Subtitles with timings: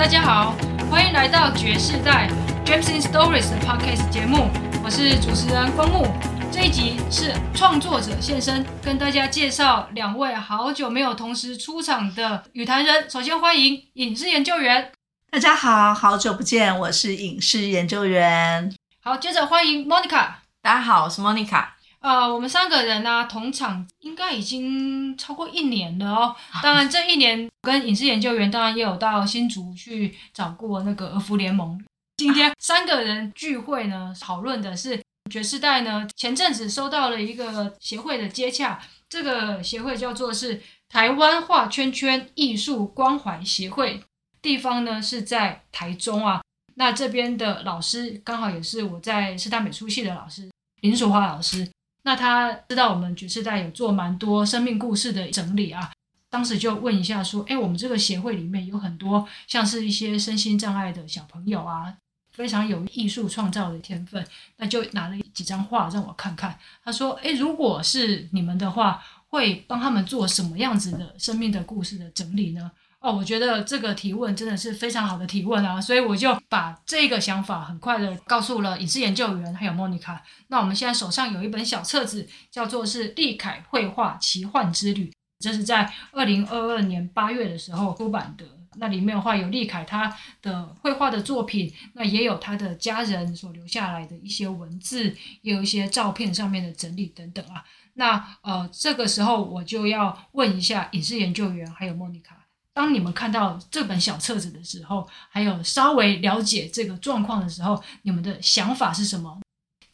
[0.00, 0.54] 大家好，
[0.90, 2.26] 欢迎来到爵士代
[2.64, 4.48] James in Stories 的 Podcast 节目，
[4.82, 6.06] 我是主持人光木。
[6.50, 13.10] 这一集是创作者现身，跟大家介绍两位好久没有同时出场的与谈人。
[13.10, 14.90] 首先欢迎影视研究员，
[15.30, 18.74] 大家好，好久不见，我是影视研究员。
[19.02, 20.28] 好，接着欢迎 Monica，
[20.62, 21.66] 大家好，我是 Monica。
[22.00, 26.34] 呃，我们三个人呢、啊，同场应该已经超过一年了哦。
[26.62, 31.78] 当然，这一年跟影视研究员当然也有到新竹去找过那个儿福联盟。
[32.16, 36.08] 今天三个人聚会呢，讨论的是爵士代呢。
[36.16, 44.02] 前阵子收到了一个协会的接洽，这个协会叫做是台湾画圈圈艺术关怀协会，
[44.40, 46.40] 地方呢是在台中啊。
[46.76, 51.68] 那这边的老师刚好也是我在师大美术系的老师林淑华老师。
[52.10, 55.92] 那他知道我们爵士代有做蛮多生命故事的整理啊，
[56.28, 61.94] 当时就问一下说，哎，我们这个协会里面有很多像是一些身心障碍的小朋友啊，
[62.32, 66.58] 非常有艺术创造的天分，那就拿了几张画让我看看。
[66.82, 72.72] 他说，哎，如果是你们的话，会帮他们做什么样子的生命的故事的整理呢？
[73.00, 80.22] 哦，我觉得这个提问真的是非常好的提问啊，所以我就把这个想法很快的告诉了影视研究员还有莫妮卡。
[80.48, 88.44] 那我们现在手上有一本小册子，叫做是利凯绘画奇幻之旅，这是在二零二二年八月的时候出版的。
[88.76, 97.64] 那里面的话有利凯他的绘画的作品，那也有他的家人所留下来的一些文字，也有一些照片上面的整理等等啊。
[97.94, 102.36] 那呃，这个时候我就要问一下影视研究员还有莫妮卡。
[102.72, 109.38] 当你们看到这本小册子的时候，还有稍微了解这个状况的时候，你们的想法是什么？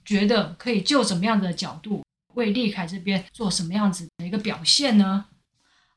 [0.05, 2.03] 觉得可以就什么样的角度
[2.35, 5.25] 为立凯这边做什么样子的一个表现呢？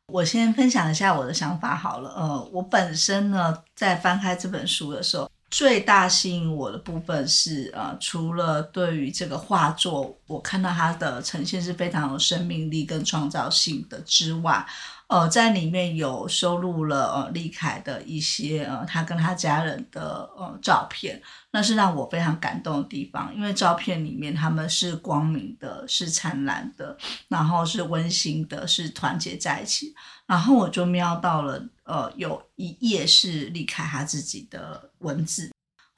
[0.08, 2.10] 我先分享一下我的想法好了。
[2.16, 14.66] 呃，我本身呢，在翻开这本书的时候，最大吸引我的部分是，呃，除了对于这个画作，我看到它的呈现是非常有生命力跟创造性的之外。
[15.08, 21.20] 呃，在里面有收录了呃李楷的一些呃他跟他家人的呃照片，
[21.50, 26.96] 那是让我非常感动的地方，因为照片里面他们是光明的，是灿烂的，
[27.28, 29.96] 然后是温馨的，是团结在一起，
[30.28, 35.50] 然后我就瞄到了呃有一页是李楷他自己的文字。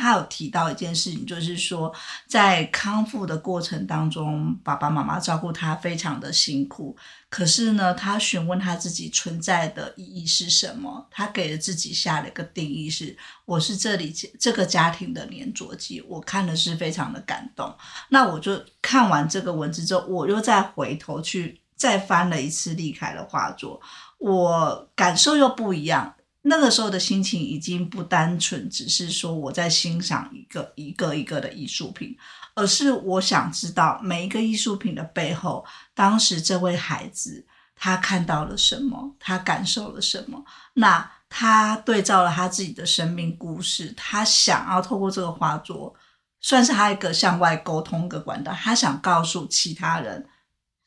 [0.02, 1.94] 他有提到一件事情，就是说，
[2.28, 6.98] 在康复的过程当中，爸爸妈妈照顾他非常的辛苦。
[7.30, 11.08] 可是呢，他询问他自己存在的意义是什么？
[11.12, 16.02] 他给了自己下了一个定义是：我是这里这个家庭的黏着剂。
[16.10, 17.72] 我看的是非常的感动。
[18.10, 23.80] 那我就看完这个文字之后，我又再回头去再翻了一次立楷的画作，
[24.18, 26.16] 我感受又不一样。
[26.44, 32.18] 那个时候的心情已经不单纯，只是说我在欣赏一个一个一个的艺术品，
[32.56, 35.64] 而是我想知道每一个艺术品的背后，
[35.94, 40.44] 当时这位孩子他看到了什么，他感受了什么，
[40.74, 45.96] 那他对照了他自己的生命故事，他想要透过这个画作，
[46.40, 50.28] 算是他一个向外沟通的管道，他想告诉其他人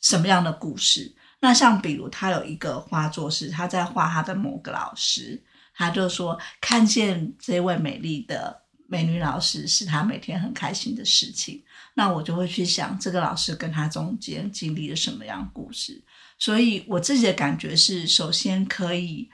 [0.00, 1.14] 什么样的故事。
[1.44, 5.38] 那像比如他有一个画作是他在画他的某个老师，
[5.74, 11.62] 他就说看见这位美丽的美女老师是他每天很开心的事情。
[11.92, 16.02] 那我就会去想这个老师跟他中间经历了什么样的故事。
[16.38, 19.28] 所以我自己的感觉是，首先可以，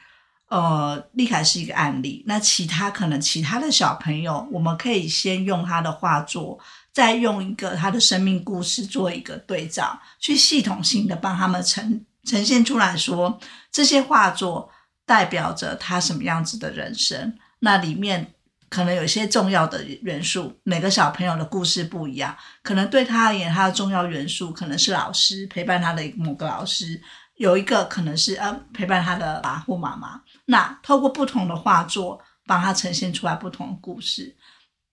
[0.48, 2.24] 呃，丽凯是一个案例。
[2.26, 6.58] 那其他可能其他的小朋友，我们可以先用他的画作。
[6.92, 13.38] 再用一个他的生命故事做一个对照，去系统性的帮他们呈呈现出来说，
[13.70, 14.70] 这些画作
[15.06, 17.38] 代表着他什么样子的人生。
[17.60, 18.34] 那里面
[18.68, 27.00] 可能有些重要的元素，每个小朋友的故事不一样，可能对他而言，他的重要元素可能是老师陪伴他的某个老师，
[27.36, 30.20] 有一个可能是呃陪伴他的爸或妈妈。
[30.46, 34.34] 那透过不同的画作，帮他呈现出来不同的故事。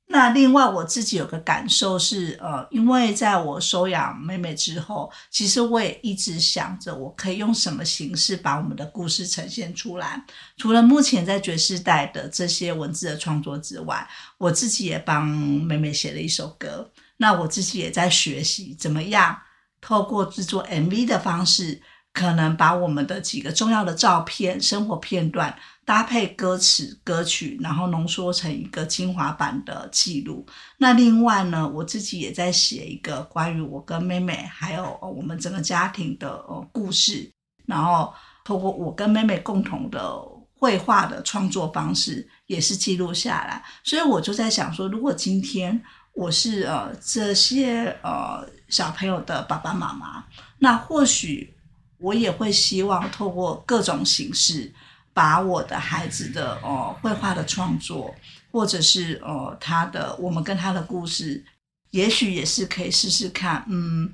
[0.09, 10.23] 那另外我自己有个感受是，呃，因为在我收养妹妹之后，其实我也一直想着，我可以用什么形式把我们的故事呈现出来。
[10.55, 14.07] 除了目前在爵士代的这些文字的创作之外，
[14.37, 16.89] 我自己也帮妹妹写了一首歌。
[17.17, 19.37] 那我自己也在学习怎么样
[19.81, 21.81] 透过制作 MV 的方式，
[22.17, 25.55] 可能把我们的几个重要的照片、生活片段。
[25.85, 30.45] 搭配歌词歌曲，然后浓缩成一个精华版的记录。
[30.79, 37.31] 那另外呢，我自己也在写一个关于我跟妹妹还有我们整个家庭的呃故事，
[37.65, 40.13] 然后透过我跟妹妹共同的
[40.59, 43.63] 绘画的创作方式，也是记录下来。
[43.85, 45.81] 所以我就在想说，如果今天
[46.13, 50.25] 我是呃这些呃小朋友的爸爸妈妈，
[50.59, 51.53] 那或许
[51.97, 54.71] 我也会希望透过各种形式，
[55.13, 58.13] 把我的孩子的哦绘画的创作，
[58.51, 61.43] 或者是呃他的我们跟他的故事，
[61.91, 64.11] 也许也是可以试试看，嗯，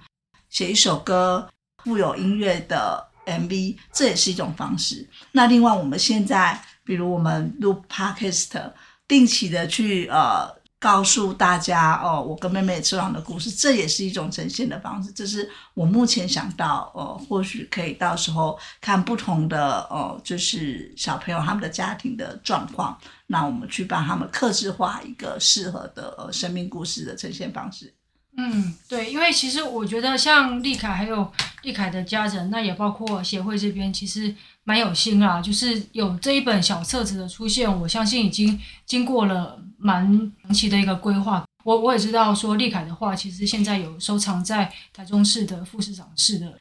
[0.49, 1.49] 写一首歌，
[1.83, 5.07] 富有音乐的 MV，这也是一种方式。
[5.31, 8.71] 那另外，我们现在，比如我们录 Podcast，
[9.07, 10.47] 定期的去呃
[10.83, 15.09] 告诉大家哦，我跟妹妹车上的故事，这也是一种呈现的方式。
[15.13, 27.93] 这是我目前想到，哦，或许可以到时候看不同的哦，就是小朋友他们的家庭的状况，那我们去帮他们克制化一个适合的呃生命故事的呈现方式。
[28.35, 31.31] 嗯，对，因为其实我觉得像丽凯还有
[31.61, 35.39] 丽凯的家人，那也包括协会这边，其实蛮有心啦。
[35.39, 41.45] 就是有这一本小册子的出现，我相信已经经过了蛮长期的一个规划。
[41.63, 46.59] 我我也知道说丽凯的画，其实现在有收藏在台中市的副市长室的，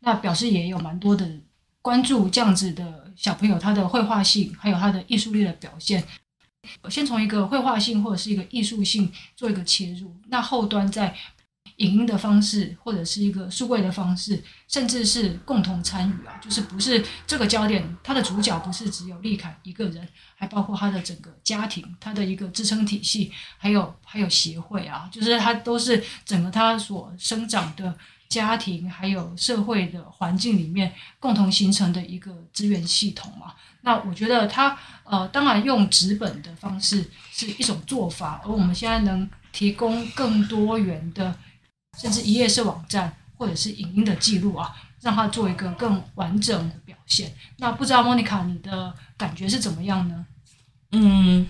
[0.00, 1.26] 那表示也有蛮多的
[1.80, 6.04] 关注这样子的小朋友他的绘画性，还有他的艺术力的表现。
[6.88, 11.14] 先从一个绘画性或者是一个艺术性做一个切入，那后端在
[11.78, 20.06] 影音的方式或者是一个数位的方式，甚至是共同参与啊，就是不是这个焦点，它的主角不是只有立凯一个人，
[20.36, 27.92] 还包括他的整个家庭，他的一个支撑体系，还有还有协会啊，就是他都是整个他所生长的
[28.34, 33.54] 家庭还有社会的环境里面共同形成的一个资源系统嘛。
[33.82, 41.32] 那我觉得它呃，当然用纸本的方式是一种做法，而我们现在能提供更多元的，
[41.96, 47.32] 甚至一页式网站或者是影音的记录啊，让它做一个更完整的表现。
[47.58, 50.26] 那不知道莫妮卡你的感觉是怎么样呢？
[50.90, 51.46] 嗯，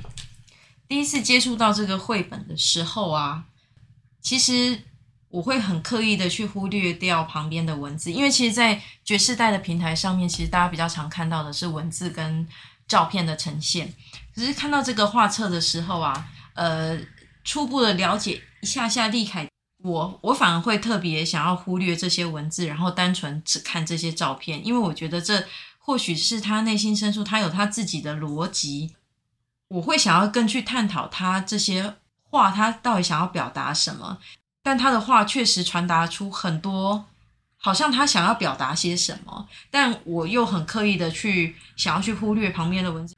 [0.86, 3.46] 第一次接触到这个绘本的时候啊，
[4.20, 4.82] 其实。
[5.34, 12.46] 我会很刻意的去忽略掉旁边的文字，因为其实，在爵士代的平台上面，其实大家比较常看到的是文字跟
[12.86, 13.92] 照片的呈现。
[14.32, 16.96] 可是看到这个画册的时候啊，呃，
[17.42, 19.48] 初步的了解一下下利凯，
[19.82, 25.44] 我我反而会特别想要忽略这些文字，然后单纯只看这些照片，因为我觉得这
[25.78, 28.94] 或许是他内心深处他有他自己的逻辑，
[29.66, 34.18] 我会想要更去探讨他这些画，他到底想要表达什么。
[34.64, 37.04] 但他的话确实传达出很多，
[37.58, 43.14] 好像他想要表达些什么，但我又很刻意的去想要去忽略旁边的文字，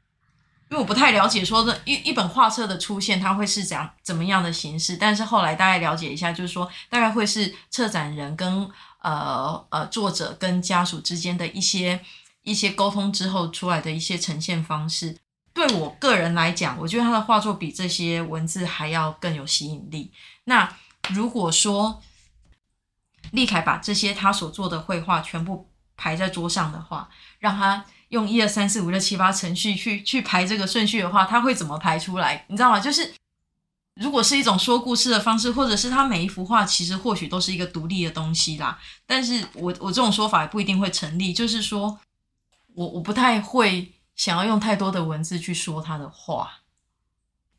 [0.70, 4.96] 因为我不太了解说这一一本画册的出现，它会是怎样怎么样的形式。
[4.96, 8.69] 但是后来大概了解一下，就是说大概会是策展人跟
[9.02, 12.00] 呃呃作者跟家属之间的一些
[12.42, 15.16] 一些沟通之后出来的一些呈现方式。
[15.54, 20.10] 对我个人来讲，我觉得他的画作比这些文字还要更有吸引力。
[20.44, 20.69] 那。
[21.14, 22.02] 如果说
[23.32, 27.08] 立凯把这些他所做的绘画全部排在桌上的话，
[27.38, 32.44] 让他用一二三四五六七八程序去去排这个顺序的话，他会怎么排出来？
[32.48, 32.78] 你知道吗？
[32.78, 33.14] 就是
[33.94, 38.78] 如果是一种说故事的方式，或者是他每一幅画其实或许都是一个独立的东西啦。
[39.06, 41.98] 但是我我这种说法也不一定会成立，就是说
[42.75, 46.52] 我我不太会想要用太多的文字去说他的话。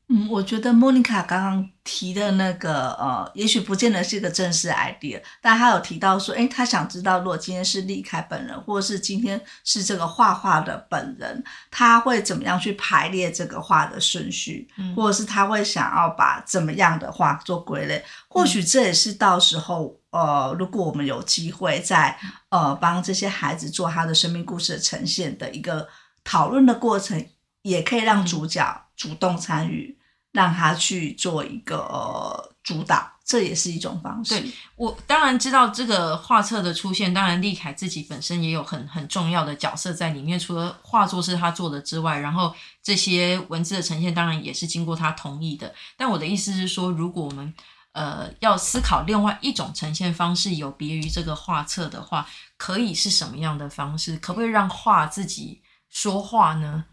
[0.10, 18.02] 嗯，我觉得莫妮卡刚刚提的那个呃，也许不见得是一个正式 idea，但他有提到说，诶，他想知道，如果今天是立凯本人，或者是今天是这个画画的本人，他会怎么样去排列这个画的顺序，嗯、或者是他会想要把怎么样的画做归类？
[18.30, 25.86] 或许这也是到时候，呃，如果我们有机会在呃帮这些孩子做他的生命故事的呈现的一个
[26.24, 27.26] 讨论的过程，
[27.64, 29.96] 也可以让主角主动参与。
[30.34, 34.40] 让他去做一个、主导，这也是一种方式。
[34.40, 40.38] 对，我当然知道这个画册的出现，当然立凯自己本身也有很很重要的角色在里面。
[40.38, 45.74] 除了画作是他做的之外，然后这些文字的呈现当然也是经过他同意的。
[45.96, 47.52] 但我的意思是说，如果我们
[47.94, 52.28] 呃要思考另外一种呈现方式，有别于这个画册的话，
[52.58, 54.18] 可以是什么样的方式？
[54.18, 56.86] 可不可以让画自己说话呢？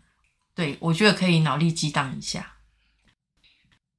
[0.55, 2.53] 对，我觉得可以脑力激荡一下。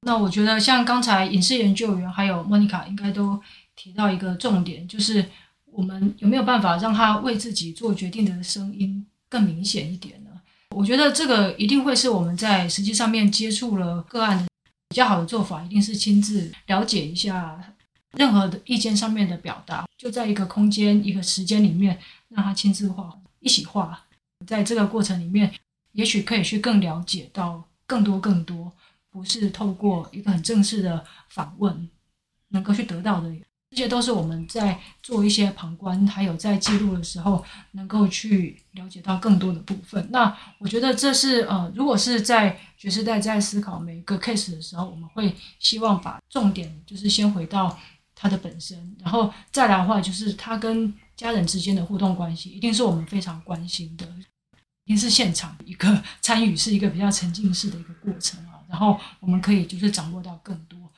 [0.02, 3.40] 那我觉得，像刚才影视研究员还有莫妮卡应该都
[3.74, 5.24] 提到一个重点，就是
[5.64, 10.30] 我们有没有办法让他为自己做决定的声音更明显一点呢？
[10.70, 14.46] 我觉得这个一定会是我们在实际上面接触了个案的
[14.88, 17.58] 比较好的做法，一定是亲自了解一下
[18.12, 21.98] 任何的意见上面的表达，就在一个空间、一个时间里面
[22.28, 24.04] 让他亲自画，一起画，
[24.46, 25.52] 在这个过程里面，
[25.96, 27.64] 也许可以去更了解到。
[27.88, 28.72] 更多更多，
[29.12, 31.88] 不是透过一个很正式的访问
[32.48, 33.32] 能够去得到的。
[33.70, 40.04] 这些都是我们在做一些旁观，还有在记录的时候，能够去了解到更多的部分。
[40.10, 47.78] 那我觉得这是呃，如果是在爵士代在思考每一个 case 的时候，我们会希望把重点就是先回到
[48.16, 54.04] 他的本身，然后再来的话，就是他跟家人之间的互动关系，一定是我们非常关心的，
[54.86, 58.58] 一定是现场一个参与是一个比较沉浸式的一个过程啊。
[58.66, 60.90] 然后我们可以就是掌握到更多，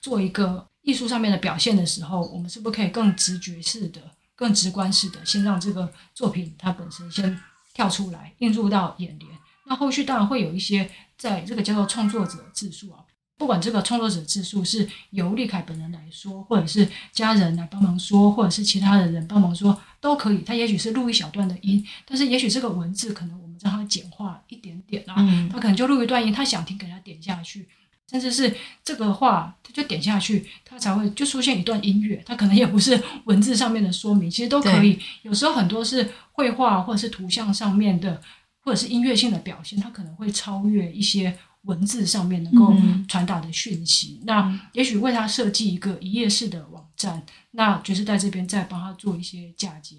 [0.00, 0.66] 做一个。
[0.82, 4.00] 艺术上面的表现的时候，我们是不是可以更直觉式的、
[4.34, 7.38] 更直观式的，先让这个作品它本身先
[7.74, 9.30] 跳出来，映入到眼帘？
[9.66, 13.04] 那后续当然会有一些在这个叫做创作者自述啊，
[13.36, 20.38] 不管这个创作者自述是由立凯本人来说，或者是家人来帮忙说，或者是其他的人帮忙说，都可以。
[20.38, 25.14] 他也许是录一小段的音，但是也许这个文字可能我们让它简化一点点啊，
[25.52, 27.68] 他可能就录一段音，他想听给他点下去。
[28.10, 28.52] 甚至是
[28.82, 32.20] 这个话，他就点下去，他才会就出现一段音乐。
[32.26, 34.98] 他可能也不是文字上面的说明，其实都可以。
[35.22, 38.20] 有时候很多是绘画或者是图像上面的，
[38.64, 42.74] 或者是音乐性的表现，它可能会超越一些文字上面能够
[43.06, 44.18] 传达的讯息。
[44.22, 49.96] 嗯、那也许为他设计一个一页式的网站，那爵士代这边再帮他做一些嫁接。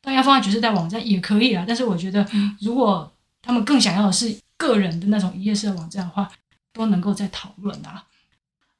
[0.00, 2.26] 当然要放在爵士代网站也可以啊，但是我觉得
[2.60, 6.30] 如果他们更想要的是个人的那种一页式的网站的话。
[6.74, 8.02] 都能够再讨论啊。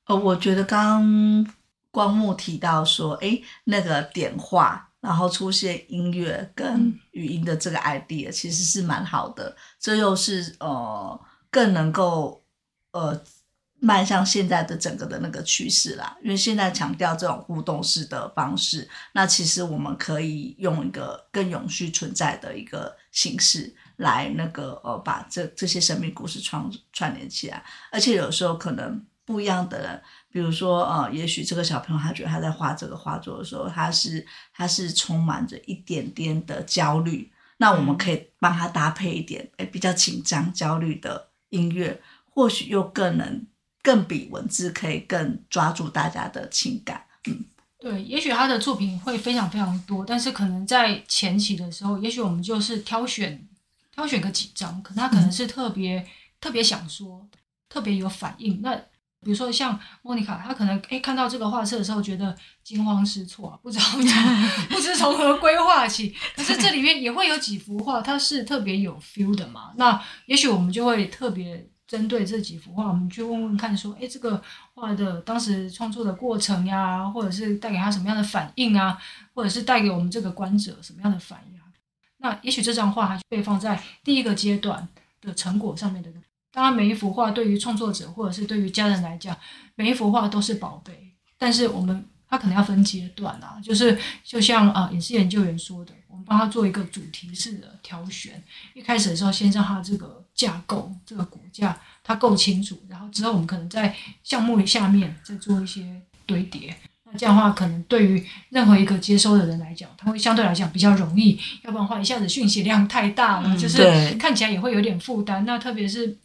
[0.07, 1.55] 呃，我觉得刚刚
[1.91, 9.55] 光木提到说，哎，那个点画，然后出现音乐跟语音的这个 idea，其实是蛮好的。
[9.79, 12.43] 这又是呃更能够
[12.93, 13.23] 呃
[13.83, 16.17] 迈向现在的整个的那个趋势啦。
[16.23, 23.75] 因为现在强调这种互动式的方式，那其实我们可以用一个更永续存在的一个形式。
[23.97, 27.63] 来那个呃，把这这些生命故事串串联起来，
[27.93, 43.47] 而且有时候可能不一样的人，比如说呃，也许这个小朋友他觉得他在画这个画作的时候，他是他是充满着一点点的焦虑，那我们可以帮他搭配一点诶比较紧张焦虑的音乐，或许又更能
[43.83, 47.05] 更比文字可以更抓住大家的情感。
[47.27, 47.45] 嗯，
[47.79, 53.47] 对，也许他的作品会非常非常多，但是可能在前期的时候，也许我们就是挑选。
[53.95, 56.07] 挑选个几张，可他可能是特别、嗯、
[56.41, 57.29] 特别想说，
[57.69, 58.63] 特别有反应。
[58.63, 58.75] 那
[59.21, 62.35] 比如说像莫妮卡，她可能诶看到这个画册的时候，觉得
[62.65, 63.85] 惊慌失措， 不知道
[64.71, 66.17] 不知从何规划起。
[66.35, 69.73] 可是这里面也会有几幅画，它是特别有 feel 的嘛。
[69.77, 78.99] 那也许我们就会特别针对这几幅画，我们去问问看，说，诶这个画的当时创作的过程呀，或者是带给他什么样的反应啊，
[79.35, 81.61] 或者是带给我们这个观者什么样的反应？
[82.17, 84.89] 那也许这张画还是被放在第一个阶段
[85.21, 86.11] 的成果上面的。
[86.51, 89.37] 当然，每一幅画对于创作者或者是对于家人来讲，
[89.75, 91.13] 每一幅画都是宝贝。
[91.37, 98.43] 但是我们他可能要分阶段啊，就是就像啊，影视研究员说的，我们帮他做一个主题式的挑选。
[98.73, 106.75] 一开始的时候，先让他这个架构、这个骨架它够清楚，然后之后我们可能在项目下面再做一些堆叠。
[107.05, 111.39] 那这样的话，可能对于任何一个接收的人来讲，他会相对来讲比较容易。
[111.63, 115.45] 要不然的话，一下子讯息量太大了，就是看起来也会有点负担。
[115.45, 116.17] 那特别是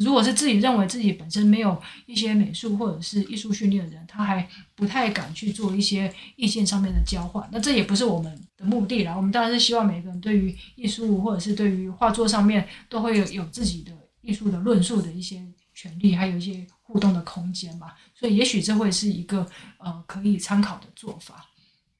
[0.00, 7.46] 如果是自己认为自己本身没有一些美术或者是艺术训练的人，他还不太敢去做一些意见上面的交换。
[7.52, 9.14] 那这也不是我们的目的啦。
[9.16, 15.42] 我们当然是希望每个人对于艺术或者是对于画作上面都会有有自己的艺术的论述的一些
[15.74, 17.92] 权利，还有一些互动的空间嘛。
[18.14, 19.46] 所以也许这会是一个
[19.78, 21.46] 呃可以参考的做法，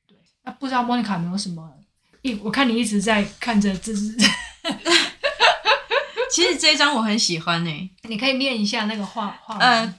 [0.06, 0.16] 对。
[0.42, 1.70] 那不知道莫妮卡有没有什么？
[2.23, 4.16] 一我看你一直在看着这是
[6.32, 7.70] 其实这一张我很喜欢诶、
[8.02, 9.58] 欸，你可以念一下那个画画。
[9.58, 9.94] 呃，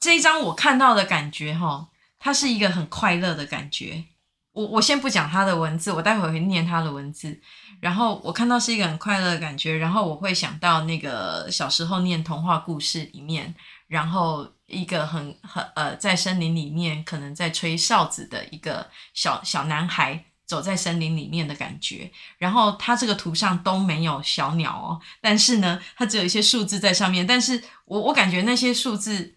[0.00, 1.88] 这一张我看到的感觉哈，
[2.18, 4.04] 它是一个很快乐的感觉。
[4.54, 7.38] 我我先不讲他的文字，我待会会念他的文字。
[7.80, 13.54] 然后我看到是一个很快乐的感觉，然后我会想到那个小时候念童话故事里面，
[13.86, 14.48] 然后。
[14.66, 29.36] 一个很很呃，在森林里面可能在吹哨子的一个小小男孩走在森林里面的感觉，然后他这个图上都没有小鸟哦，但是呢，它只有一些数字在上面，但是我我感觉那些数字，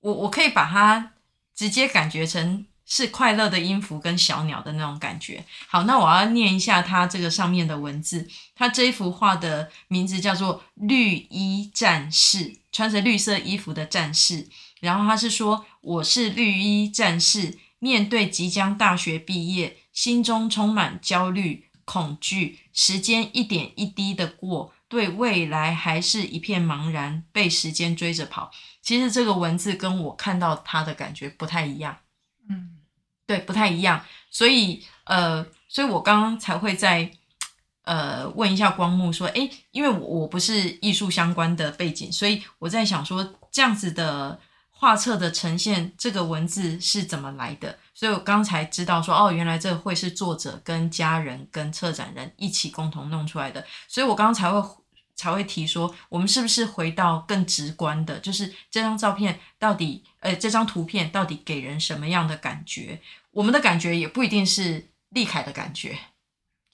[0.00, 1.12] 我我可以把它
[1.54, 5.44] 直接感觉成是快乐的音符跟小鸟的那种感觉。
[5.66, 12.38] 好，那我要念一下它这个上面的文字，它这一幅画的名字叫做《绿衣战士》。
[12.74, 14.48] 穿着绿色衣服的战士，
[14.80, 28.50] 然后他是说：“我是绿衣战士，面对即将大学毕业，心中充满焦虑、恐惧，时间一点一滴的过，对未来还是一片茫然，被时间追着跑。
[28.82, 31.98] 其实这个文字跟我看到他的感觉不太一样，
[33.26, 34.04] 对，不太一样。
[34.30, 37.10] 所以呃，所以我刚刚才会在
[37.84, 44.40] 呃问一下光目说，诶，因为我我不是艺术相关的背景，所以我在想说这样子的。
[44.76, 47.78] 画册的呈现，这个文字是怎么来的？
[47.94, 53.64] 所以我刚才知道说，哦，原来这个会是作者跟家人跟策展人一起共同弄出来的。
[53.88, 54.60] 所以我刚刚才会
[55.14, 63.00] 才会提说，我们是不是回到更直观的，就是这张照片到底，呃，这张图片到底给人什么样的感觉？
[63.30, 65.98] 我们的感觉也不一定是立凯的感觉。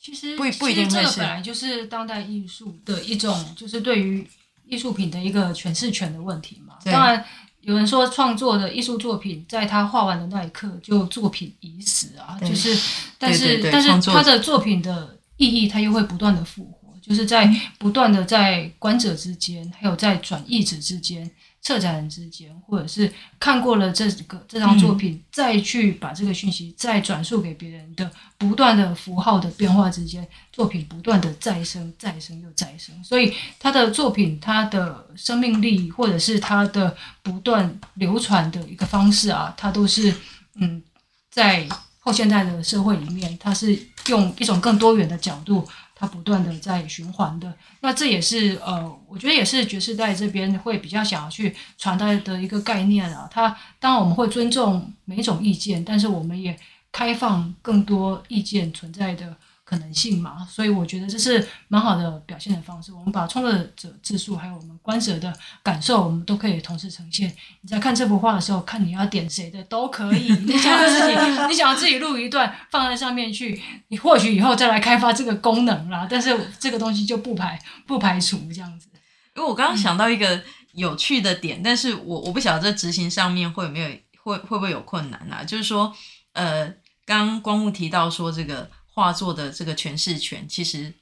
[0.00, 4.26] 其实不不一定会是，本来就是当代艺术的一种，就是对于
[4.64, 6.76] 艺术品的一个诠释权的问题嘛。
[6.85, 7.25] 当然。
[7.62, 12.40] 有人说，创作的艺术作品，在他画完的那一刻，就作品已死啊。
[12.40, 12.75] 就是，
[13.18, 16.79] 但是，但是他的作品的意义，他又会不断的复活，
[17.11, 21.29] 就是在不断的在观者之间，还有在转译者之间。
[21.62, 33.05] 策展人之间，或者是看过了这个这张作品，嗯、再去把这个讯息再转述给别人的，不断的符号的变化之间，作品不断的再生、再生又再生。
[33.05, 40.14] 所以他的作品，他的生命力，或者是他的不断流传的一个方式啊，它都是
[40.55, 40.83] 嗯，
[41.31, 45.69] 在后现代的社会里面，它是用一种更多元的角度。
[46.00, 53.28] 它不断的在循环的，那这也是呃，我觉得也是爵士在这边会比较想要去传达的一个概念啊。
[53.30, 56.59] 它当然我们会尊重每一种意见，但是我们也
[56.90, 59.37] 开放更多意见存在的。
[59.71, 62.93] 可能性嘛，所以我觉得这是蛮好的表现的方式。
[62.93, 67.33] 我们把创作者自述还有我们观者的感受，我们都可以同时呈现。
[67.61, 70.33] 你在看这幅画的时候，看你要点谁的都可以。
[70.45, 76.04] 你想要自己，你想要自己录一段放在上面去，你或许以后再来开发这个功能啦。
[76.11, 77.56] 但是这个东西就不排
[77.87, 78.89] 不排除这样子。
[79.37, 83.89] 因为我刚刚想到一个有趣的点，嗯、但是我我不晓得这执行上面会有没有
[84.25, 85.45] 会会不会有困难啊？
[85.45, 85.95] 就是说，
[86.33, 86.67] 呃，
[87.06, 88.69] 刚刚光木提到说这个。
[88.93, 90.93] 画作的这个诠释权，其实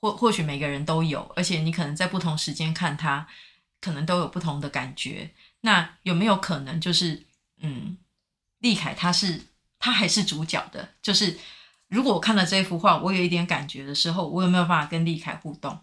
[0.00, 3.26] 或或许每个人都有，而且你可能在不同时间看它，
[3.80, 5.30] 可能都有不同的感觉。
[5.60, 7.24] 那有没有可能，就是
[7.60, 7.96] 嗯，
[8.58, 9.40] 立凯他是
[9.78, 10.90] 他还是主角的？
[11.02, 11.38] 就是
[11.88, 15.80] 如果我看了这幅画，我有一点感觉的时候，我有没有办法跟立凯互动？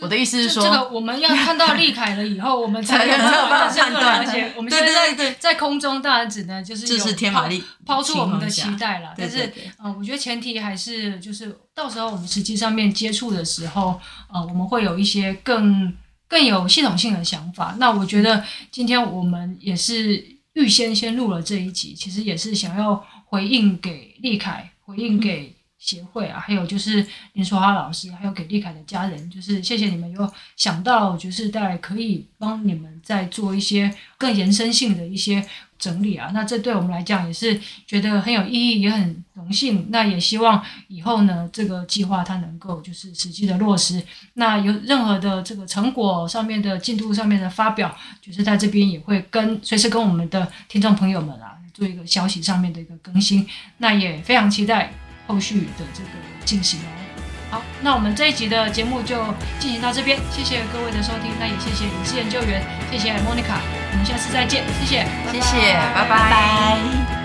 [0.00, 4.18] 我的意思是说，这个我们要看到立凯了以后， 我们才有办法判断。
[4.18, 7.48] 而且我们现在在在空中，当然只能就是有抛
[7.84, 9.12] 抛出我们的期待了。
[9.18, 14.00] 但是，嗯，我觉得前提还是就是到时候我们实际上面接触的时候，
[14.32, 15.92] 呃，我们会有一些更
[16.28, 17.74] 更有系统性的想法。
[17.78, 25.57] 那我觉得今天我们也是预先先录了这一集，其实也是想要回应给立凯，回应给。
[25.88, 35.42] 协会啊，还有就是林淑哈老师，还有给立凯的家人，就是谢谢你们有想到，就是带来可以帮你们再做一些更延伸性的一些
[35.78, 36.30] 整理啊。
[36.34, 39.86] 那这对我们来讲也是觉得很有意义，也很荣幸。
[39.88, 44.02] 那也希望以后呢，这个计划它能够就是实际的落实。
[44.34, 53.48] 那有任何的这个成果上面的进度上面的发表，就是在这边也会跟随时跟我们的听众朋友们啊做一个消息上面的一个更新。
[53.78, 54.92] 那也非常期待。
[55.28, 56.08] 后续的这个
[56.44, 56.80] 进行
[57.50, 59.22] 哦，好，那我们这一集的节目就
[59.60, 62.60] 进行到这边，谢谢各位的收听，那也谢谢影视研究员，
[62.90, 63.60] 谢谢莫妮卡，
[63.92, 66.30] 我们下次再见，谢谢，谢谢，拜拜。
[66.30, 67.17] 拜。